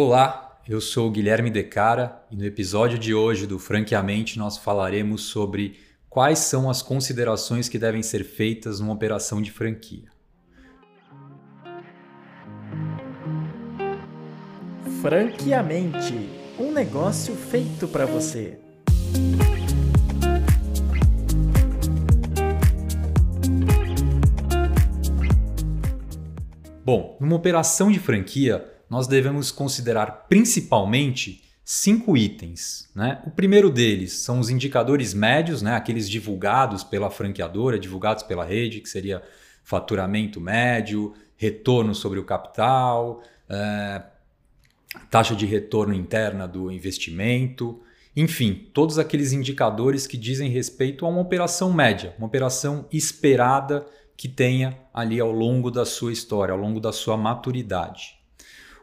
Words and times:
Olá, 0.00 0.60
eu 0.68 0.80
sou 0.80 1.08
o 1.08 1.10
Guilherme 1.10 1.50
Decara 1.50 2.24
e 2.30 2.36
no 2.36 2.44
episódio 2.44 2.96
de 2.96 3.12
hoje 3.12 3.48
do 3.48 3.58
Franqueamente 3.58 4.38
nós 4.38 4.56
falaremos 4.56 5.22
sobre 5.22 5.76
quais 6.08 6.38
são 6.38 6.70
as 6.70 6.80
considerações 6.82 7.68
que 7.68 7.80
devem 7.80 8.00
ser 8.00 8.22
feitas 8.22 8.78
numa 8.78 8.92
operação 8.92 9.42
de 9.42 9.50
franquia. 9.50 10.08
Franqueamente, 15.02 16.30
um 16.60 16.70
negócio 16.70 17.34
feito 17.34 17.88
para 17.88 18.06
você. 18.06 18.60
Bom, 26.84 27.16
numa 27.20 27.34
operação 27.34 27.90
de 27.90 27.98
franquia, 27.98 28.77
nós 28.88 29.06
devemos 29.06 29.50
considerar 29.50 30.26
principalmente 30.28 31.42
cinco 31.64 32.16
itens. 32.16 32.88
Né? 32.94 33.20
O 33.26 33.30
primeiro 33.30 33.70
deles 33.70 34.14
são 34.14 34.40
os 34.40 34.48
indicadores 34.50 35.12
médios, 35.12 35.60
né? 35.60 35.76
aqueles 35.76 36.08
divulgados 36.08 36.82
pela 36.82 37.10
franqueadora, 37.10 37.78
divulgados 37.78 38.22
pela 38.22 38.44
rede, 38.44 38.80
que 38.80 38.88
seria 38.88 39.22
faturamento 39.62 40.40
médio, 40.40 41.14
retorno 41.36 41.94
sobre 41.94 42.18
o 42.18 42.24
capital, 42.24 43.22
é, 43.48 44.02
taxa 45.10 45.36
de 45.36 45.44
retorno 45.44 45.94
interna 45.94 46.48
do 46.48 46.72
investimento, 46.72 47.82
enfim, 48.16 48.68
todos 48.74 48.98
aqueles 48.98 49.32
indicadores 49.32 50.06
que 50.06 50.16
dizem 50.16 50.50
respeito 50.50 51.06
a 51.06 51.08
uma 51.08 51.20
operação 51.20 51.72
média, 51.72 52.14
uma 52.18 52.26
operação 52.26 52.86
esperada 52.90 53.86
que 54.16 54.28
tenha 54.28 54.76
ali 54.92 55.20
ao 55.20 55.30
longo 55.30 55.70
da 55.70 55.84
sua 55.84 56.12
história, 56.12 56.52
ao 56.52 56.58
longo 56.58 56.80
da 56.80 56.92
sua 56.92 57.16
maturidade. 57.16 58.18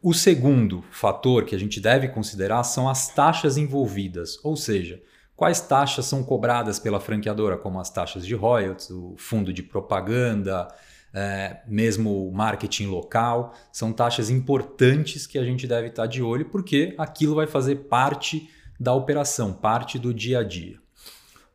O 0.00 0.14
segundo 0.14 0.84
fator 0.92 1.44
que 1.44 1.56
a 1.56 1.58
gente 1.58 1.80
deve 1.80 2.08
considerar 2.08 2.62
são 2.62 2.88
as 2.88 3.08
taxas 3.08 3.56
envolvidas, 3.56 4.38
ou 4.44 4.56
seja, 4.56 5.02
quais 5.34 5.60
taxas 5.60 6.04
são 6.06 6.22
cobradas 6.22 6.78
pela 6.78 7.00
franqueadora, 7.00 7.56
como 7.56 7.80
as 7.80 7.90
taxas 7.90 8.24
de 8.24 8.34
royalties, 8.34 8.90
o 8.90 9.16
fundo 9.16 9.52
de 9.52 9.62
propaganda, 9.62 10.68
é, 11.12 11.62
mesmo 11.66 12.28
o 12.28 12.32
marketing 12.32 12.86
local, 12.86 13.54
são 13.72 13.92
taxas 13.92 14.30
importantes 14.30 15.26
que 15.26 15.38
a 15.38 15.44
gente 15.44 15.66
deve 15.66 15.88
estar 15.88 16.06
de 16.06 16.22
olho 16.22 16.44
porque 16.44 16.94
aquilo 16.96 17.34
vai 17.34 17.48
fazer 17.48 17.76
parte 17.88 18.48
da 18.78 18.94
operação, 18.94 19.52
parte 19.52 19.98
do 19.98 20.14
dia 20.14 20.38
a 20.38 20.42
dia. 20.44 20.78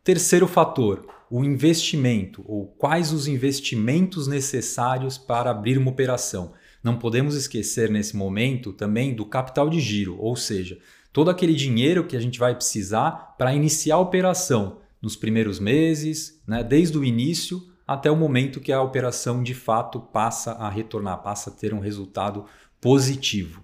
Terceiro 0.03 0.47
fator, 0.47 1.07
o 1.31 1.45
investimento, 1.45 2.43
ou 2.45 2.67
quais 2.67 3.13
os 3.13 3.25
investimentos 3.25 4.27
necessários 4.27 5.17
para 5.17 5.51
abrir 5.51 5.77
uma 5.77 5.91
operação. 5.91 6.53
Não 6.83 6.97
podemos 6.97 7.35
esquecer 7.35 7.89
nesse 7.89 8.15
momento 8.15 8.73
também 8.73 9.15
do 9.15 9.25
capital 9.25 9.69
de 9.69 9.79
giro, 9.79 10.17
ou 10.19 10.35
seja, 10.35 10.77
todo 11.13 11.29
aquele 11.29 11.53
dinheiro 11.53 12.05
que 12.05 12.17
a 12.17 12.19
gente 12.19 12.37
vai 12.37 12.53
precisar 12.53 13.35
para 13.37 13.53
iniciar 13.53 13.95
a 13.95 13.99
operação 13.99 14.81
nos 15.01 15.15
primeiros 15.15 15.59
meses, 15.59 16.41
né, 16.45 16.63
desde 16.63 16.97
o 16.97 17.03
início 17.03 17.61
até 17.87 18.09
o 18.09 18.15
momento 18.15 18.59
que 18.59 18.71
a 18.71 18.81
operação 18.81 19.43
de 19.43 19.53
fato 19.53 19.99
passa 19.99 20.53
a 20.53 20.69
retornar, 20.69 21.21
passa 21.21 21.49
a 21.49 21.53
ter 21.53 21.73
um 21.73 21.79
resultado 21.79 22.45
positivo. 22.79 23.63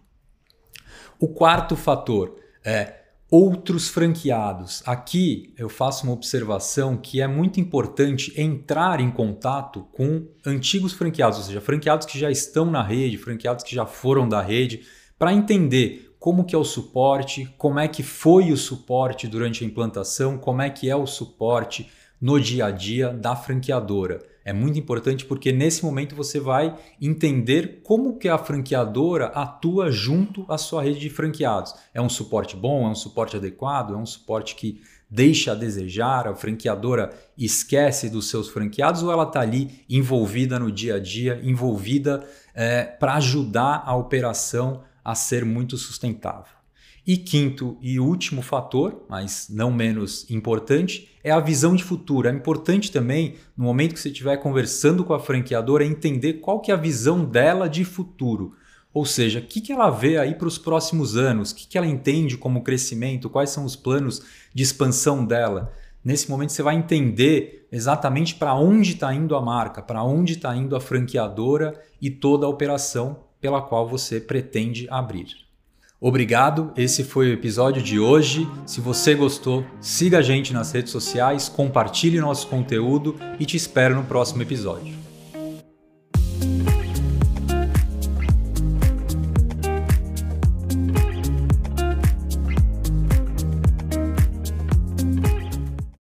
O 1.20 1.28
quarto 1.28 1.76
fator 1.76 2.38
é 2.64 2.99
outros 3.32 3.88
franqueados. 3.88 4.82
Aqui 4.86 5.54
eu 5.58 5.70
faço 5.70 6.04
uma 6.04 6.14
observação 6.14 6.98
que 6.98 7.22
é 7.22 7.28
muito 7.28 7.60
importante 7.60 8.34
entrar 8.40 9.00
em 9.00 9.12
contato 9.12 9.88
com 9.92 10.28
antigos 10.46 10.94
franqueados, 10.94 11.38
ou 11.38 11.44
seja, 11.44 11.62
franqueados 11.62 12.06
que 12.06 12.18
já 12.18 12.32
estão 12.32 12.66
na 12.66 12.82
rede, 12.82 13.18
franqueados 13.18 13.64
que 13.64 13.76
já 13.76 13.86
foram 13.86 14.28
da 14.28 14.42
rede, 14.42 14.82
para 15.18 15.34
entender 15.34 16.16
como 16.20 16.44
que 16.44 16.56
é 16.56 16.58
o 16.58 16.66
suporte, 16.66 17.54
como 17.58 17.80
é 17.80 17.88
que 17.88 18.04
foi 18.04 18.52
o 18.52 18.58
suporte 18.58 19.28
durante 19.28 19.64
a 19.64 19.68
implantação, 19.68 20.38
como 20.38 20.62
é 20.62 20.70
que 20.70 20.90
é 20.90 20.96
o 20.96 21.06
suporte 21.06 21.90
no 22.22 22.40
dia 22.40 22.66
a 22.66 22.72
dia 22.72 23.10
da 23.14 23.36
franqueadora. 23.36 24.20
É 24.44 24.54
muito 24.54 24.80
importante 24.80 25.26
porque 25.26 25.52
nesse 25.52 25.84
momento 25.84 26.16
você 26.16 26.40
vai 26.40 26.76
entender 27.00 27.82
como 27.84 28.18
que 28.18 28.28
a 28.28 28.38
franqueadora 28.38 29.28
atua 29.28 29.92
junto 29.92 30.46
à 30.50 30.58
sua 30.58 30.82
rede 30.82 31.00
de 31.00 31.10
franqueados. 31.10 31.76
É 31.94 32.02
um 32.02 32.10
suporte 32.10 32.56
bom, 32.56 32.88
é 32.88 32.90
um 32.90 32.96
suporte 32.96 33.36
adequado, 33.36 33.94
é 33.94 33.98
um 33.98 34.06
suporte 34.06 34.56
que 34.56 34.82
deixa 35.10 35.52
a 35.52 35.56
desejar, 35.56 36.28
a 36.28 36.36
franqueadora 36.36 37.12
esquece 37.38 38.10
dos 38.10 38.30
seus 38.30 38.48
franqueados 38.50 39.02
ou 39.04 39.12
ela 39.12 39.24
está 39.24 39.42
ali 39.42 39.84
envolvida 39.90 40.60
no 40.60 40.72
dia 40.72 40.96
a 40.96 41.00
dia, 41.00 41.40
envolvida 41.44 42.24
é, 42.54 42.84
para 42.84 43.16
ajudar 43.16 43.84
a 43.86 43.96
operação 43.96 44.84
a 45.04 45.16
ser 45.16 45.44
muito 45.44 45.78
sustentável. 45.78 46.59
E 47.10 47.18
quinto 47.18 47.76
e 47.82 48.00
último 48.00 48.44
fator, 48.44 49.04
mas 49.10 49.48
não 49.50 49.72
menos 49.72 50.30
importante, 50.30 51.10
é 51.24 51.32
a 51.32 51.40
visão 51.40 51.76
de 51.76 51.84
futuro. 51.84 52.28
É 52.28 52.32
importante 52.32 52.92
também, 52.92 53.34
no 53.58 53.64
momento 53.64 53.96
que 53.96 54.00
você 54.00 54.10
estiver 54.10 54.38
conversando 54.38 55.04
com 55.04 55.12
a 55.12 55.20
franqueadora, 55.20 55.84
entender 55.84 56.34
qual 56.34 56.60
que 56.60 56.70
é 56.70 56.74
a 56.76 56.78
visão 56.78 57.26
dela 57.26 57.68
de 57.68 57.84
futuro. 57.84 58.54
Ou 58.94 59.08
seja, 59.08 59.40
o 59.40 59.42
que, 59.42 59.60
que 59.60 59.72
ela 59.72 59.90
vê 59.90 60.20
aí 60.20 60.36
para 60.36 60.48
os 60.48 60.60
próximos 60.60 61.18
anos, 61.18 61.50
o 61.50 61.56
que, 61.56 61.68
que 61.68 61.80
ela 61.80 61.88
entende 61.88 62.38
como 62.38 62.62
crescimento, 62.62 63.28
quais 63.28 63.50
são 63.50 63.66
os 63.66 63.76
planos 63.76 64.22
de 64.54 64.62
expansão 64.62 65.26
dela. 65.26 65.74
Nesse 66.06 66.30
momento 66.30 66.52
você 66.52 66.62
vai 66.62 66.76
entender 66.76 67.68
exatamente 67.72 68.36
para 68.36 68.54
onde 68.54 68.94
está 68.94 69.12
indo 69.12 69.36
a 69.36 69.42
marca, 69.42 69.82
para 69.82 70.04
onde 70.04 70.34
está 70.34 70.56
indo 70.56 70.76
a 70.76 70.80
franqueadora 70.80 71.74
e 72.00 72.12
toda 72.12 72.46
a 72.46 72.50
operação 72.50 73.22
pela 73.42 73.64
qual 73.64 73.90
você 73.90 74.20
pretende 74.20 74.86
abrir. 74.92 75.49
Obrigado, 76.02 76.72
esse 76.78 77.04
foi 77.04 77.30
o 77.30 77.34
episódio 77.34 77.82
de 77.82 78.00
hoje. 78.00 78.48
Se 78.66 78.80
você 78.80 79.14
gostou, 79.14 79.66
siga 79.82 80.20
a 80.20 80.22
gente 80.22 80.54
nas 80.54 80.72
redes 80.72 80.94
sociais, 80.94 81.50
compartilhe 81.50 82.22
nosso 82.22 82.48
conteúdo 82.48 83.18
e 83.38 83.46
te 83.46 83.58
espero 83.58 83.96
no 83.96 84.06
próximo 84.06 84.42
episódio. 84.42 85.09